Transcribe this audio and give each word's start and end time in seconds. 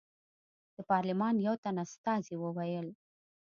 د 0.75 0.77
پارلمان 0.91 1.35
یو 1.47 1.55
تن 1.63 1.75
استازي 1.85 2.35
وویل. 2.39 2.87